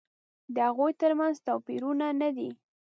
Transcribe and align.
د 0.53 0.55
هغوی 0.67 0.91
تر 1.01 1.11
منځ 1.19 1.35
توپیرونه 1.47 2.05
نه 2.21 2.29
دي. 2.37 2.49